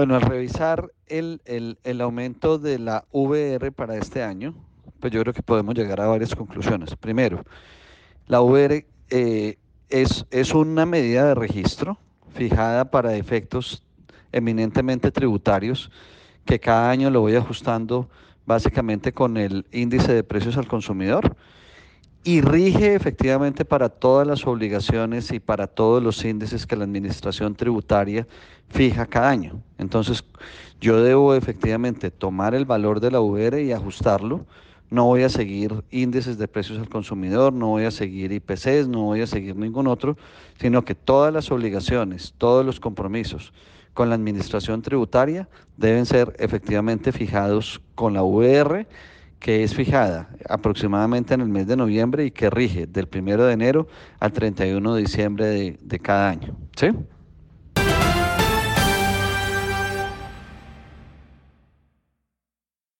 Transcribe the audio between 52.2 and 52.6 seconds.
y que